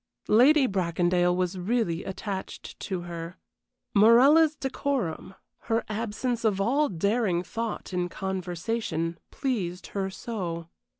Lady 0.29 0.65
Bracondale 0.65 1.35
was 1.35 1.59
really 1.59 2.03
attached 2.03 2.79
to 2.79 3.01
her. 3.01 3.37
Morella's 3.93 4.55
decorum, 4.55 5.35
her 5.69 5.85
absence 5.89 6.43
of 6.43 6.59
all 6.59 6.89
daring 6.89 7.43
thought 7.43 7.93
in 7.93 8.09
conversation, 8.09 9.19
pleased 9.29 9.85
her 9.93 10.09
so. 10.09 10.69